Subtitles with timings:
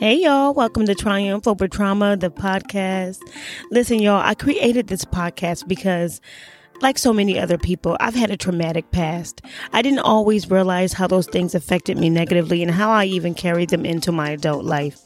[0.00, 3.18] Hey y'all, welcome to Triumph Over Trauma, the podcast.
[3.70, 6.22] Listen, y'all, I created this podcast because
[6.80, 9.42] like so many other people, I've had a traumatic past.
[9.74, 13.68] I didn't always realize how those things affected me negatively and how I even carried
[13.68, 15.02] them into my adult life.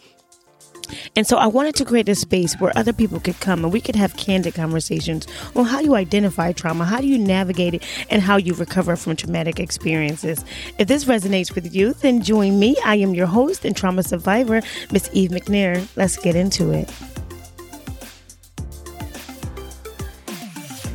[1.17, 3.81] And so I wanted to create a space where other people could come and we
[3.81, 8.23] could have candid conversations on how you identify trauma, how do you navigate it, and
[8.23, 10.45] how you recover from traumatic experiences.
[10.79, 12.77] If this resonates with you, then join me.
[12.85, 15.87] I am your host and trauma survivor, Miss Eve McNair.
[15.97, 16.91] Let's get into it.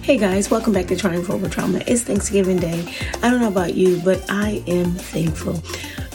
[0.09, 1.83] Hey guys, welcome back to Triumph Over Trauma.
[1.85, 2.91] It's Thanksgiving Day.
[3.21, 5.61] I don't know about you, but I am thankful.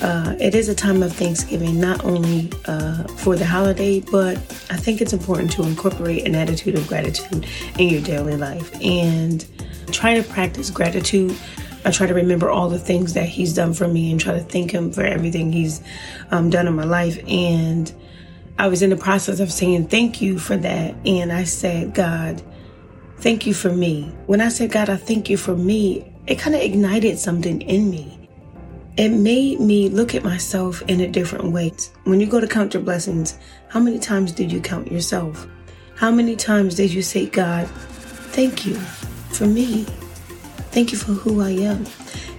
[0.03, 4.37] Uh, it is a time of Thanksgiving, not only uh, for the holiday, but
[4.71, 7.47] I think it's important to incorporate an attitude of gratitude
[7.79, 9.47] in your daily life and
[9.93, 11.37] try to practice gratitude.
[11.85, 14.41] I try to remember all the things that He's done for me and try to
[14.41, 15.83] thank Him for everything He's
[16.31, 17.19] um, done in my life.
[17.29, 17.93] And
[18.59, 20.95] I was in the process of saying thank you for that.
[21.07, 22.43] And I said, God,
[23.19, 24.15] thank you for me.
[24.27, 27.91] When I said, God, I thank you for me, it kind of ignited something in
[27.91, 28.24] me.
[28.97, 31.73] It made me look at myself in a different way.
[32.05, 33.37] When you go to count your blessings,
[33.69, 35.49] how many times did you count yourself?
[35.97, 37.67] How many times did you say, God,
[38.31, 38.77] thank you
[39.35, 39.83] for me?
[40.71, 41.87] Thank you for who I am.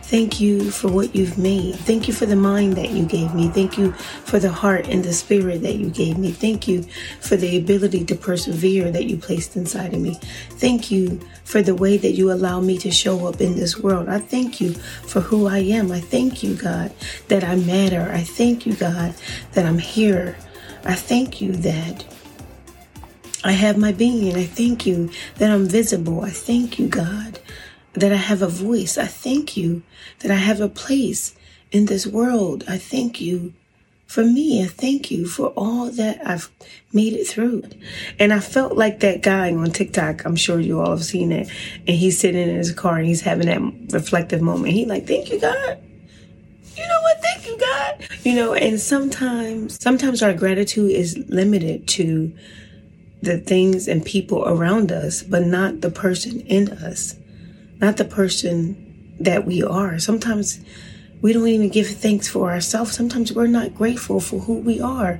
[0.07, 1.75] Thank you for what you've made.
[1.77, 3.49] Thank you for the mind that you gave me.
[3.49, 6.31] Thank you for the heart and the spirit that you gave me.
[6.31, 6.83] Thank you
[7.21, 10.19] for the ability to persevere that you placed inside of me.
[10.51, 14.07] Thank you for the way that you allow me to show up in this world.
[14.07, 15.91] I thank you for who I am.
[15.91, 16.93] I thank you, God,
[17.29, 18.11] that I matter.
[18.13, 19.15] I thank you, God,
[19.53, 20.37] that I'm here.
[20.83, 22.05] I thank you that
[23.43, 24.35] I have my being.
[24.35, 26.21] I thank you that I'm visible.
[26.21, 27.39] I thank you, God,
[27.95, 28.97] that I have a voice.
[28.97, 29.83] I thank you
[30.19, 31.35] that I have a place
[31.71, 32.63] in this world.
[32.67, 33.53] I thank you
[34.05, 34.63] for me.
[34.63, 36.49] I thank you for all that I've
[36.93, 37.63] made it through.
[38.19, 40.25] And I felt like that guy on TikTok.
[40.25, 41.49] I'm sure you all have seen it.
[41.87, 44.73] And he's sitting in his car and he's having that reflective moment.
[44.73, 45.81] He like, thank you, God.
[46.77, 47.21] You know what?
[47.21, 48.07] Thank you, God.
[48.23, 52.33] You know, and sometimes, sometimes our gratitude is limited to
[53.21, 57.15] the things and people around us, but not the person in us
[57.79, 58.75] not the person
[59.19, 59.99] that we are.
[59.99, 60.59] Sometimes
[61.21, 62.95] we don't even give thanks for ourselves.
[62.95, 65.19] Sometimes we're not grateful for who we are,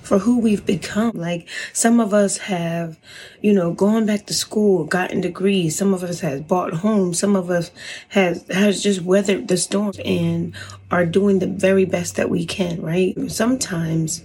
[0.00, 1.12] for who we've become.
[1.14, 2.98] Like some of us have,
[3.40, 5.76] you know, gone back to school, gotten degrees.
[5.76, 7.18] Some of us has bought homes.
[7.18, 7.70] Some of us
[8.08, 10.54] has has just weathered the storm and
[10.90, 13.14] are doing the very best that we can, right?
[13.30, 14.22] Sometimes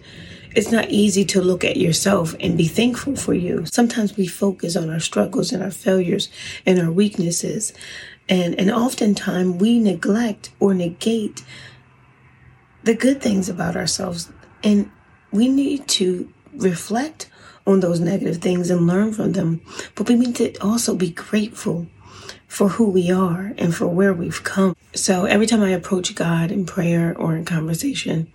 [0.57, 3.63] it's not easy to look at yourself and be thankful for you.
[3.67, 6.29] Sometimes we focus on our struggles and our failures
[6.65, 7.73] and our weaknesses.
[8.27, 11.43] And, and oftentimes we neglect or negate
[12.83, 14.31] the good things about ourselves.
[14.63, 14.89] And
[15.31, 17.29] we need to reflect
[17.67, 19.61] on those negative things and learn from them.
[19.93, 21.85] But we need to also be grateful
[22.47, 24.75] for who we are and for where we've come.
[24.95, 28.31] So every time I approach God in prayer or in conversation,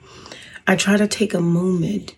[0.66, 2.14] I try to take a moment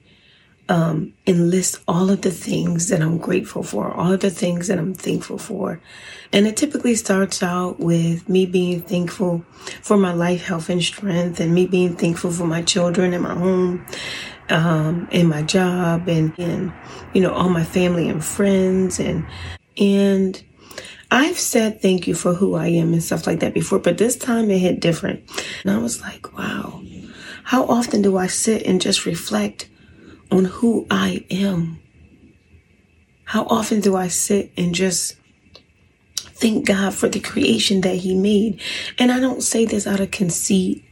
[0.68, 4.68] um, and list all of the things that I'm grateful for, all of the things
[4.68, 5.80] that I'm thankful for.
[6.32, 9.44] And it typically starts out with me being thankful
[9.82, 13.34] for my life, health, and strength, and me being thankful for my children and my
[13.34, 13.86] home,
[14.48, 16.72] um, and my job, and, and,
[17.12, 18.98] you know, all my family and friends.
[18.98, 19.26] And,
[19.78, 20.42] and
[21.10, 24.16] I've said thank you for who I am and stuff like that before, but this
[24.16, 25.30] time it hit different.
[25.62, 26.82] And I was like, wow
[27.44, 29.68] how often do I sit and just reflect
[30.30, 31.80] on who I am?
[33.24, 35.16] How often do I sit and just
[36.16, 38.60] thank God for the creation that He made?
[38.98, 40.84] And I don't say this out of conceit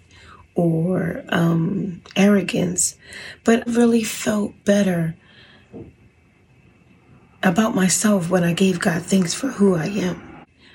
[0.54, 2.96] or um, arrogance,
[3.44, 5.16] but I really felt better
[7.42, 10.31] about myself when I gave God thanks for who I am.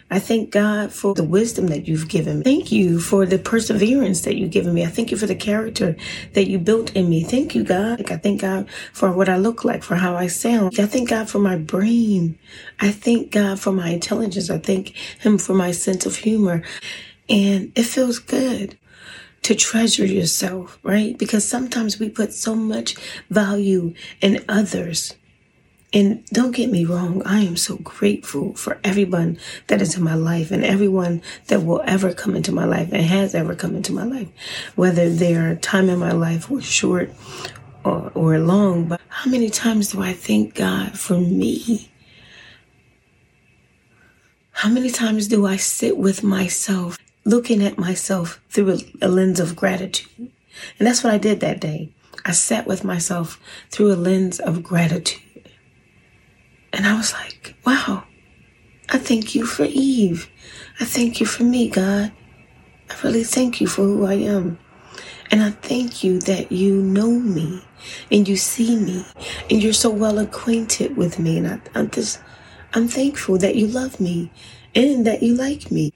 [0.09, 2.43] I thank God for the wisdom that you've given me.
[2.45, 4.83] Thank you for the perseverance that you've given me.
[4.85, 5.97] I thank you for the character
[6.33, 7.23] that you built in me.
[7.23, 8.09] Thank you, God.
[8.09, 10.79] I thank God for what I look like, for how I sound.
[10.79, 12.39] I thank God for my brain.
[12.79, 14.49] I thank God for my intelligence.
[14.49, 16.63] I thank Him for my sense of humor.
[17.29, 18.77] And it feels good
[19.43, 21.17] to treasure yourself, right?
[21.17, 22.95] Because sometimes we put so much
[23.29, 25.15] value in others
[25.93, 29.37] and don't get me wrong, I am so grateful for everyone
[29.67, 33.03] that is in my life and everyone that will ever come into my life and
[33.03, 34.27] has ever come into my life,
[34.75, 37.11] whether their time in my life was short
[37.85, 38.89] or, or long.
[38.89, 41.89] But how many times do I thank God for me?
[44.51, 49.39] How many times do I sit with myself, looking at myself through a, a lens
[49.39, 50.31] of gratitude?
[50.79, 51.91] And that's what I did that day.
[52.25, 55.21] I sat with myself through a lens of gratitude.
[56.77, 58.03] And I was like, wow,
[58.89, 60.29] I thank you for Eve.
[60.79, 62.11] I thank you for me, God.
[62.89, 64.59] I really thank you for who I am.
[65.31, 67.63] And I thank you that you know me
[68.11, 69.03] and you see me
[69.49, 71.39] and you're so well acquainted with me.
[71.39, 72.21] And I, I'm just,
[72.75, 74.31] I'm thankful that you love me
[74.75, 75.91] and that you like me.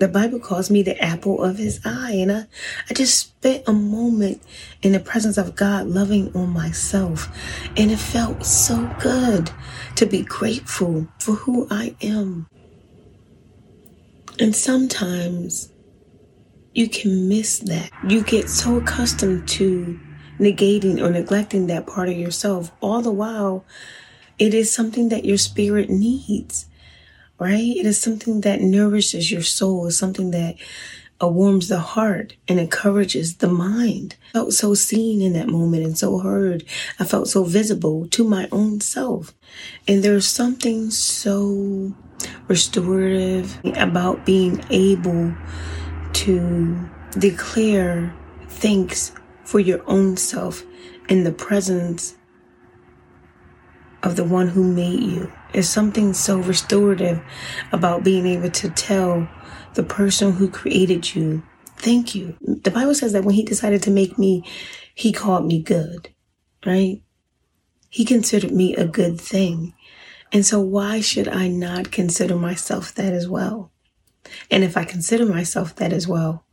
[0.00, 2.12] The Bible calls me the apple of his eye.
[2.12, 2.46] And I,
[2.88, 4.42] I just spent a moment
[4.80, 7.28] in the presence of God loving on myself.
[7.76, 9.50] And it felt so good
[9.96, 12.48] to be grateful for who I am.
[14.38, 15.70] And sometimes
[16.72, 17.90] you can miss that.
[18.08, 20.00] You get so accustomed to
[20.38, 22.72] negating or neglecting that part of yourself.
[22.80, 23.66] All the while,
[24.38, 26.64] it is something that your spirit needs
[27.40, 27.76] right?
[27.76, 29.90] It is something that nourishes your soul.
[29.90, 30.56] Something that
[31.22, 34.16] uh, warms the heart and encourages the mind.
[34.28, 36.64] I felt so seen in that moment and so heard.
[36.98, 39.34] I felt so visible to my own self.
[39.88, 41.94] And there's something so
[42.48, 45.34] restorative about being able
[46.12, 46.88] to
[47.18, 48.14] declare
[48.48, 49.12] thanks
[49.44, 50.62] for your own self
[51.08, 52.16] in the presence
[54.02, 55.32] of the one who made you.
[55.52, 57.20] There's something so restorative
[57.72, 59.28] about being able to tell
[59.74, 61.42] the person who created you,
[61.76, 62.36] thank you.
[62.40, 64.44] The Bible says that when he decided to make me,
[64.94, 66.10] he called me good,
[66.66, 67.02] right?
[67.88, 69.74] He considered me a good thing.
[70.32, 73.72] And so why should I not consider myself that as well?
[74.50, 76.44] And if I consider myself that as well,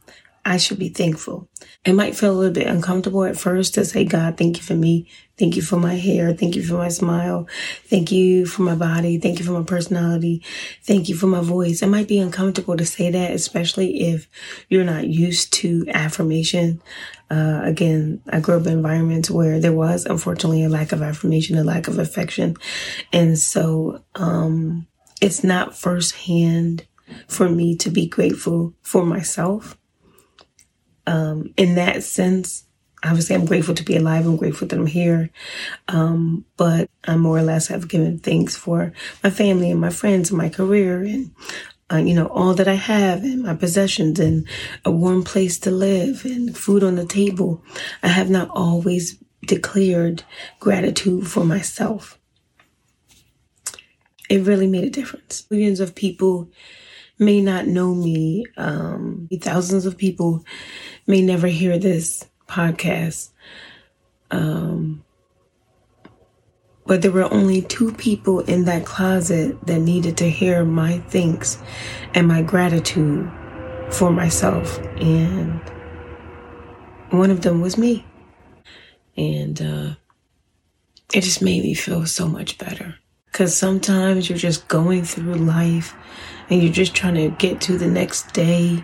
[0.47, 1.49] I should be thankful.
[1.83, 4.75] It might feel a little bit uncomfortable at first to say, God, thank you for
[4.75, 5.09] me.
[5.37, 6.33] Thank you for my hair.
[6.33, 7.49] Thank you for my smile.
[7.83, 9.17] Thank you for my body.
[9.19, 10.45] Thank you for my personality.
[10.83, 11.81] Thank you for my voice.
[11.81, 14.29] It might be uncomfortable to say that, especially if
[14.69, 16.81] you're not used to affirmation.
[17.29, 21.57] Uh, again, I grew up in environments where there was unfortunately a lack of affirmation,
[21.57, 22.55] a lack of affection.
[23.11, 24.87] And so, um,
[25.19, 26.85] it's not firsthand
[27.27, 29.77] for me to be grateful for myself
[31.07, 32.65] um, in that sense,
[33.03, 34.25] obviously I'm grateful to be alive.
[34.27, 35.29] I'm grateful that I'm here.
[35.87, 38.91] Um, but I more or less have given thanks for
[39.23, 41.31] my family and my friends and my career and,
[41.91, 44.47] uh, you know, all that I have and my possessions and
[44.83, 47.63] a warm place to live and food on the table.
[48.03, 50.23] I have not always declared
[50.59, 52.19] gratitude for myself.
[54.29, 55.47] It really made a difference.
[55.49, 56.49] Millions of people
[57.19, 58.45] may not know me.
[58.57, 60.43] Um, thousands of people
[61.05, 63.29] may never hear this podcast.
[64.31, 65.03] Um,
[66.85, 71.57] but there were only two people in that closet that needed to hear my thanks
[72.13, 73.29] and my gratitude
[73.91, 74.79] for myself.
[74.97, 75.59] And
[77.09, 78.05] one of them was me.
[79.17, 79.95] And uh,
[81.13, 82.95] it just made me feel so much better.
[83.37, 85.93] Because sometimes you're just going through life
[86.49, 88.83] and you're just trying to get to the next day.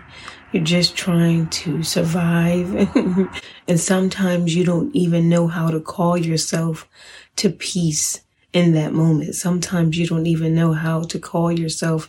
[0.52, 2.72] You're just trying to survive.
[3.66, 6.88] and sometimes you don't even know how to call yourself
[7.34, 8.20] to peace
[8.52, 9.34] in that moment.
[9.34, 12.08] Sometimes you don't even know how to call yourself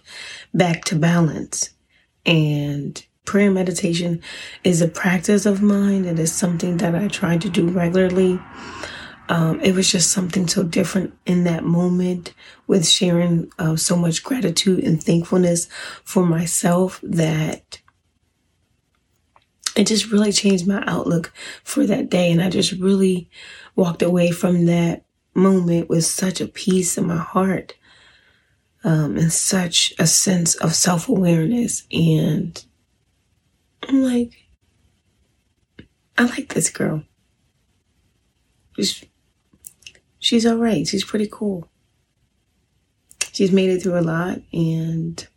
[0.53, 1.71] back to balance.
[2.27, 4.21] And prayer meditation
[4.63, 6.05] is a practice of mine.
[6.05, 8.39] It is something that I try to do regularly.
[9.27, 12.33] Um, it was just something so different in that moment
[12.67, 15.67] with sharing uh, so much gratitude and thankfulness
[16.03, 17.81] for myself that
[19.75, 22.31] it just really changed my outlook for that day.
[22.31, 23.29] And I just really
[23.75, 27.75] walked away from that moment with such a peace in my heart
[28.83, 31.83] um, and such a sense of self awareness.
[31.91, 32.63] And
[33.87, 34.33] I'm like,
[36.17, 37.03] I like this girl.
[38.75, 39.03] She's
[40.25, 40.87] she's all right.
[40.87, 41.69] She's pretty cool.
[43.31, 45.27] She's made it through a lot, and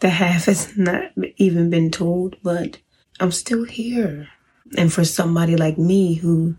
[0.00, 2.78] the half has not even been told, but
[3.20, 4.28] I'm still here.
[4.76, 6.56] And for somebody like me who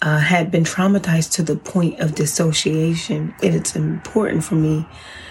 [0.00, 4.86] uh, had been traumatized to the point of dissociation, it is important for me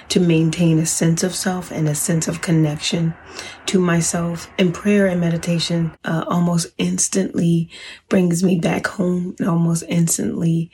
[0.09, 3.13] to maintain a sense of self and a sense of connection
[3.67, 4.49] to myself.
[4.57, 7.69] And prayer and meditation uh, almost instantly
[8.09, 10.71] brings me back home and almost instantly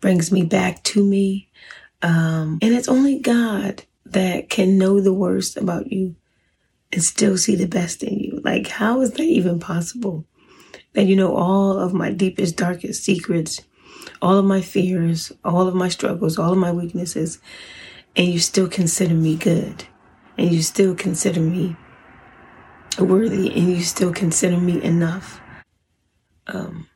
[0.00, 1.48] brings me back to me.
[2.02, 6.16] Um, and it's only God that can know the worst about you
[6.92, 8.40] and still see the best in you.
[8.42, 10.24] Like, how is that even possible?
[10.94, 13.62] That you know all of my deepest, darkest secrets,
[14.20, 17.38] all of my fears, all of my struggles, all of my weaknesses,
[18.16, 19.84] and you still consider me good,
[20.36, 21.76] and you still consider me
[22.98, 25.40] worthy, and you still consider me enough.
[26.48, 26.88] Um,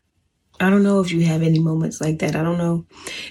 [0.65, 2.35] I don't know if you have any moments like that.
[2.35, 2.87] I don't know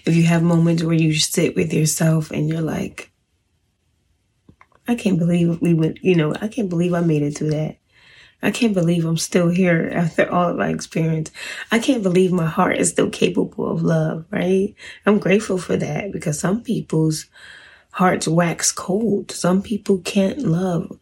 [0.06, 3.12] if you have moments where you sit with yourself and you're like,
[4.88, 7.78] I can't believe we went, you know, I can't believe I made it through that.
[8.44, 11.32] I can't believe I'm still here after all of my experience.
[11.72, 14.76] I can't believe my heart is still capable of love, right?
[15.06, 17.28] I'm grateful for that because some people's
[17.92, 19.32] hearts wax cold.
[19.32, 21.00] Some people can't love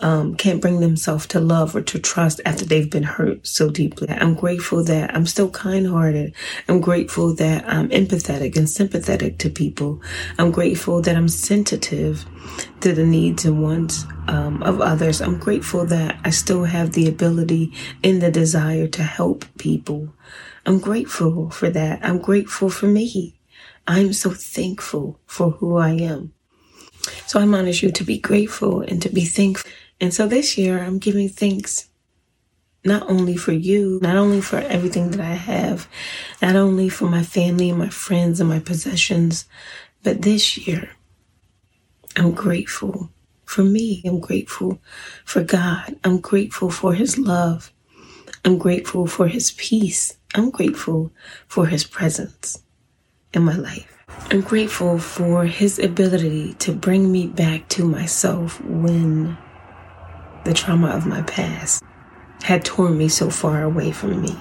[0.00, 4.08] um, can't bring themselves to love or to trust after they've been hurt so deeply.
[4.08, 6.34] I'm grateful that I'm still kind hearted.
[6.68, 10.00] I'm grateful that I'm empathetic and sympathetic to people.
[10.38, 12.24] I'm grateful that I'm sensitive
[12.80, 15.20] to the needs and wants um, of others.
[15.20, 20.14] I'm grateful that I still have the ability and the desire to help people.
[20.66, 22.04] I'm grateful for that.
[22.04, 23.36] I'm grateful for me.
[23.86, 26.32] I'm so thankful for who I am.
[27.30, 29.70] So I admonish you to be grateful and to be thankful
[30.00, 31.88] and so this year, I'm giving thanks
[32.84, 35.86] not only for you, not only for everything that I have,
[36.42, 39.44] not only for my family and my friends and my possessions,
[40.02, 40.90] but this year,
[42.16, 43.10] I'm grateful
[43.44, 44.02] for me.
[44.06, 44.80] I'm grateful
[45.24, 45.96] for God.
[46.04, 47.72] I'm grateful for His love.
[48.44, 50.16] I'm grateful for His peace.
[50.34, 51.12] I'm grateful
[51.46, 52.62] for His presence
[53.34, 53.99] in my life.
[54.30, 59.36] I'm grateful for His ability to bring me back to myself when
[60.44, 61.82] the trauma of my past
[62.42, 64.36] had torn me so far away from me.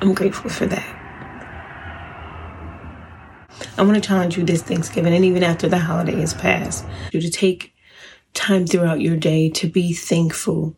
[0.00, 1.00] I'm grateful for that.
[3.78, 7.20] I want to challenge you this Thanksgiving and even after the holiday has passed, you
[7.20, 7.74] to take
[8.34, 10.76] time throughout your day to be thankful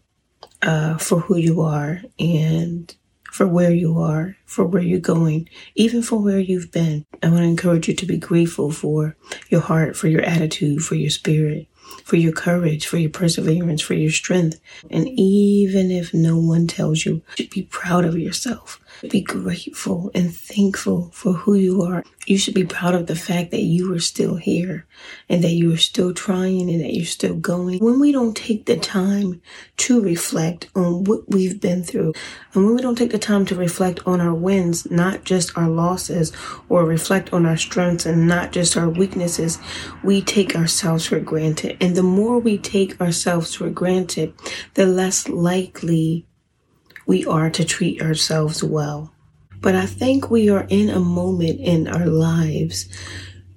[0.63, 2.95] uh, for who you are and
[3.37, 7.05] for where you are, for where you're going, even for where you've been.
[7.23, 9.15] I want to encourage you to be grateful for
[9.51, 11.67] your heart, for your attitude, for your spirit,
[12.03, 14.59] for your courage, for your perseverance, for your strength.
[14.91, 20.11] And even if no one tells you, you should be proud of yourself be grateful
[20.15, 22.05] and thankful for who you are.
[22.27, 24.87] You should be proud of the fact that you are still here
[25.29, 27.79] and that you are still trying and that you're still going.
[27.79, 29.41] When we don't take the time
[29.79, 32.15] to reflect on what we've been through,
[32.53, 35.69] and when we don't take the time to reflect on our wins, not just our
[35.69, 36.33] losses,
[36.69, 39.59] or reflect on our strengths and not just our weaknesses,
[40.03, 41.77] we take ourselves for granted.
[41.81, 44.35] And the more we take ourselves for granted,
[44.75, 46.27] the less likely
[47.07, 49.13] we are to treat ourselves well.
[49.61, 52.89] But I think we are in a moment in our lives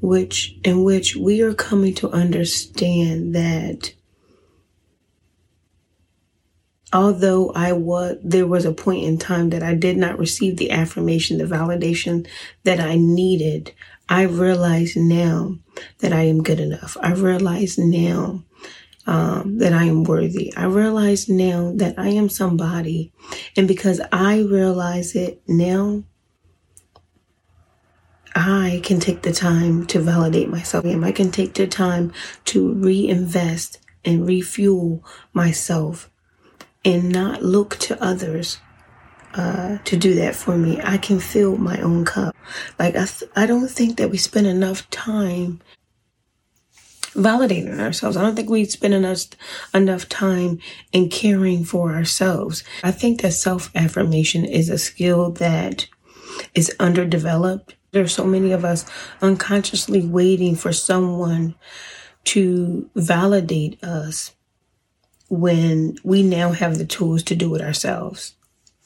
[0.02, 3.94] which in which we are coming to understand that
[6.94, 10.72] although I was there was a point in time that I did not receive the
[10.72, 12.28] affirmation, the validation
[12.64, 13.74] that I needed,
[14.08, 15.58] I realize now
[16.00, 16.98] that I am good enough.
[17.02, 18.44] I realize now
[19.10, 20.54] um, that I am worthy.
[20.56, 23.12] I realize now that I am somebody.
[23.58, 26.04] And because I realize it now,
[28.36, 30.86] I can take the time to validate myself.
[30.86, 32.14] I can take the time
[32.46, 36.12] to reinvest and refuel myself
[36.86, 38.60] and not look to others
[39.34, 40.80] uh, to do that for me.
[40.84, 42.36] I can fill my own cup.
[42.78, 45.62] Like I, th- I don't think that we spend enough time
[47.20, 48.18] validating ourselves.
[48.18, 49.26] I don't think we spend enough
[49.74, 50.60] enough time
[50.92, 52.64] in caring for ourselves.
[52.84, 55.88] I think that self affirmation is a skill that
[56.56, 57.76] is underdeveloped.
[57.92, 58.86] There are so many of us
[59.22, 61.56] unconsciously waiting for someone
[62.26, 64.34] to validate us
[65.30, 68.36] when we now have the tools to do it ourselves.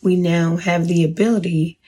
[0.01, 1.79] We now have the ability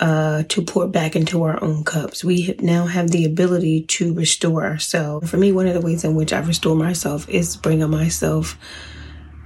[0.00, 2.24] uh, to pour back into our own cups.
[2.24, 5.30] We now have the ability to restore ourselves.
[5.30, 8.58] For me, one of the ways in which I restore myself is bringing myself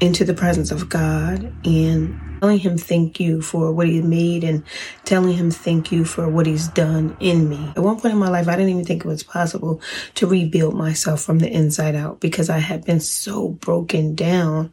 [0.01, 4.63] into the presence of God and telling him thank you for what he made and
[5.05, 7.73] telling him thank you for what he's done in me.
[7.77, 9.83] At one point in my life, I didn't even think it was possible
[10.15, 14.73] to rebuild myself from the inside out because I had been so broken down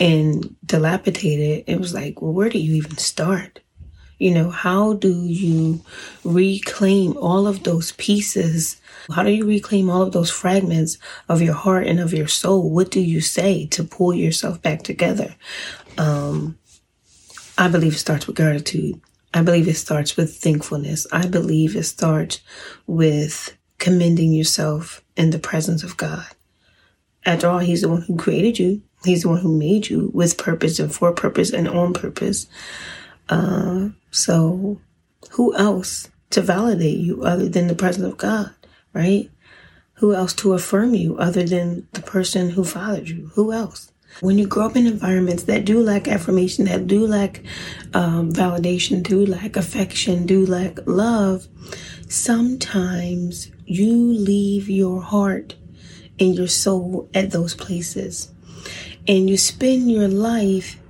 [0.00, 1.64] and dilapidated.
[1.68, 3.60] It was like, well, where do you even start?
[4.18, 5.80] You know, how do you
[6.24, 8.80] reclaim all of those pieces?
[9.14, 10.98] How do you reclaim all of those fragments
[11.28, 12.68] of your heart and of your soul?
[12.68, 15.34] What do you say to pull yourself back together?
[15.98, 16.58] Um,
[17.56, 19.00] I believe it starts with gratitude.
[19.32, 21.06] I believe it starts with thankfulness.
[21.12, 22.40] I believe it starts
[22.86, 26.26] with commending yourself in the presence of God.
[27.24, 28.82] After all, He's the one who created you.
[29.04, 32.46] He's the one who made you with purpose and for purpose and on purpose.
[33.28, 34.80] Uh, so
[35.32, 38.54] who else to validate you other than the presence of God,
[38.92, 39.30] right?
[39.94, 43.30] Who else to affirm you other than the person who fathered you?
[43.34, 43.92] Who else?
[44.20, 47.42] When you grow up in environments that do lack affirmation, that do lack
[47.94, 51.46] um, validation, do lack affection, do lack love,
[52.08, 55.56] sometimes you leave your heart
[56.18, 58.32] and your soul at those places.
[59.06, 60.80] And you spend your life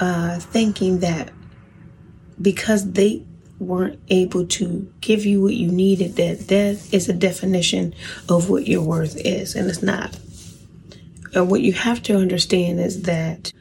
[0.00, 1.30] uh, thinking that
[2.40, 3.24] because they
[3.58, 7.94] weren't able to give you what you needed, that that is a definition
[8.28, 10.18] of what your worth is, and it's not.
[11.34, 13.52] And what you have to understand is that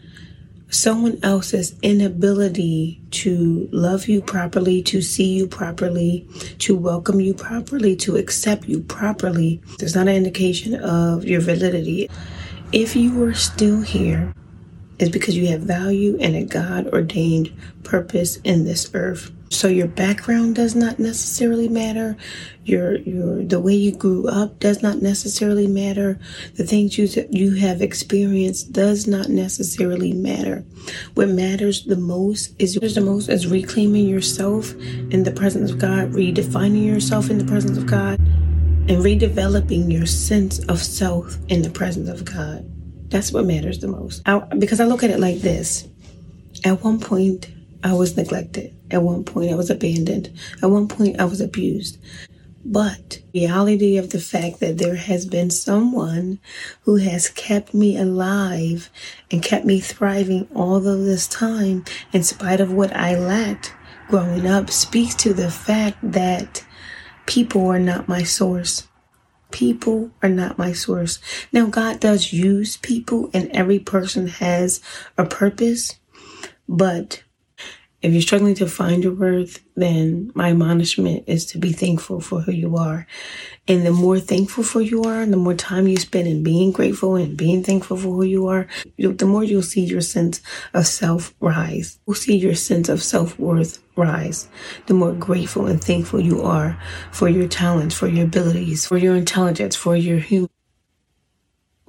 [0.69, 6.27] someone else's inability to love you properly, to see you properly,
[6.59, 12.09] to welcome you properly, to accept you properly, is not an indication of your validity.
[12.71, 14.33] If you are still here,
[14.99, 19.31] it's because you have value and a God ordained purpose in this earth.
[19.49, 22.17] So your background does not necessarily matter.
[22.65, 26.19] Your your the way you grew up does not necessarily matter.
[26.55, 30.65] The things you you have experienced does not necessarily matter.
[31.13, 34.73] What matters the most is the most is reclaiming yourself
[35.11, 40.05] in the presence of God, redefining yourself in the presence of God, and redeveloping your
[40.05, 42.69] sense of self in the presence of God.
[43.09, 44.21] That's what matters the most.
[44.25, 45.87] I, because I look at it like this.
[46.63, 47.49] At one point,
[47.83, 48.73] I was neglected.
[48.91, 50.31] At one point, I was abandoned.
[50.61, 51.97] At one point, I was abused.
[52.65, 56.39] But the reality of the fact that there has been someone
[56.81, 58.89] who has kept me alive
[59.31, 63.73] and kept me thriving all of this time in spite of what I lacked
[64.09, 66.65] growing up speaks to the fact that
[67.25, 68.87] people are not my source.
[69.51, 71.19] People are not my source.
[71.51, 74.81] Now, God does use people and every person has
[75.17, 75.97] a purpose,
[76.67, 77.23] but
[78.07, 82.41] if you're struggling to find your worth, then my admonishment is to be thankful for
[82.41, 83.05] who you are.
[83.67, 87.15] And the more thankful for you are, the more time you spend in being grateful
[87.15, 90.41] and being thankful for who you are, the more you'll see your sense
[90.73, 91.99] of self rise.
[92.07, 94.47] You'll see your sense of self worth rise.
[94.85, 96.81] The more grateful and thankful you are
[97.11, 100.49] for your talents, for your abilities, for your intelligence, for your human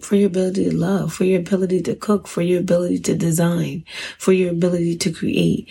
[0.00, 3.84] for your ability to love, for your ability to cook, for your ability to design,
[4.18, 5.68] for your ability to create.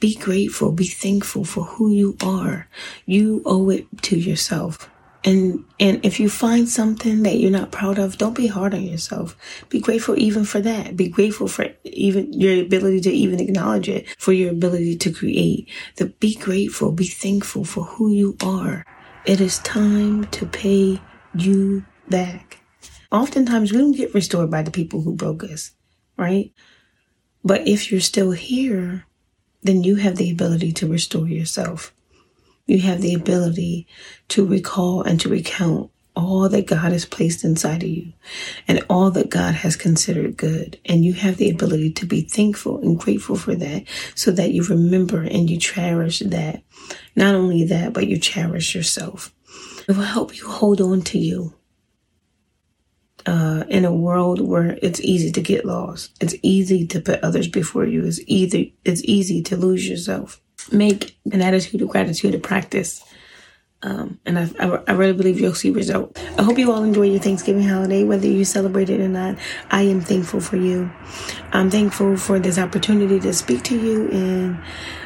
[0.00, 2.68] Be grateful, be thankful for who you are.
[3.06, 4.90] You owe it to yourself.
[5.24, 8.82] And and if you find something that you're not proud of, don't be hard on
[8.82, 9.36] yourself.
[9.68, 10.96] Be grateful even for that.
[10.96, 15.68] Be grateful for even your ability to even acknowledge it, for your ability to create.
[16.20, 18.84] Be grateful, be thankful for who you are.
[19.26, 21.00] It is time to pay
[21.34, 22.60] you back.
[23.10, 25.72] Oftentimes we don't get restored by the people who broke us,
[26.16, 26.52] right?
[27.42, 29.06] But if you're still here,
[29.62, 31.94] then you have the ability to restore yourself.
[32.66, 33.86] You have the ability
[34.28, 38.12] to recall and to recount all that God has placed inside of you
[38.66, 40.78] and all that God has considered good.
[40.84, 44.64] And you have the ability to be thankful and grateful for that so that you
[44.64, 46.62] remember and you cherish that.
[47.16, 49.32] Not only that, but you cherish yourself.
[49.88, 51.54] It will help you hold on to you
[53.26, 56.16] uh, in a world where it's easy to get lost.
[56.20, 58.04] It's easy to put others before you.
[58.04, 60.40] It's easy, it's easy to lose yourself.
[60.72, 63.04] Make an attitude of gratitude a practice.
[63.80, 66.20] Um, and I, I, I, really believe you'll see results.
[66.36, 69.38] I hope you all enjoy your Thanksgiving holiday, whether you celebrate it or not.
[69.70, 70.90] I am thankful for you.
[71.52, 74.60] I'm thankful for this opportunity to speak to you and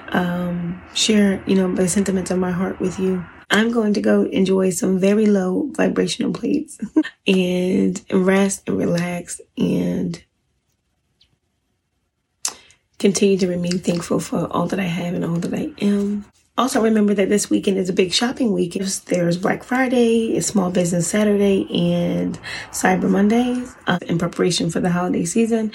[0.09, 3.23] um, share, you know, the sentiments of my heart with you.
[3.53, 6.81] I'm going to go enjoy some very low vibrational plates
[7.27, 10.25] and rest and relax and
[12.99, 16.25] continue to remain thankful for all that I have and all that I am.
[16.59, 18.75] Also, remember that this weekend is a big shopping week.
[19.07, 22.39] There's Black Friday, it's Small Business Saturday, and
[22.71, 25.73] Cyber Monday uh, in preparation for the holiday season.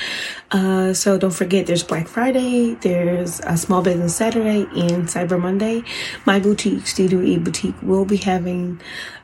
[0.51, 5.83] Uh, so don't forget, there's Black Friday, there's a Small Business Saturday, and Cyber Monday.
[6.27, 8.79] My boutique, Studio E Boutique, will be having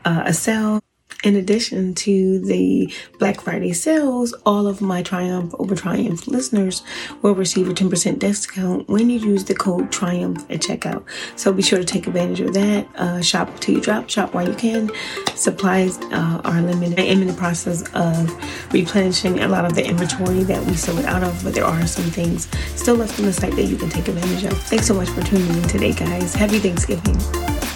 [0.05, 0.81] uh, a sale
[1.23, 6.83] in addition to the Black Friday sales, all of my Triumph Over Triumph listeners
[7.21, 11.03] will receive a 10% discount when you use the code Triumph at checkout.
[11.35, 12.87] So be sure to take advantage of that.
[12.95, 14.91] Uh, shop till you drop, shop while you can.
[15.35, 16.99] Supplies uh, are limited.
[16.99, 21.05] I am in the process of replenishing a lot of the inventory that we sold
[21.05, 23.89] out of, but there are some things still left on the site that you can
[23.89, 24.57] take advantage of.
[24.63, 26.35] Thanks so much for tuning in today, guys.
[26.35, 27.72] Happy Thanksgiving.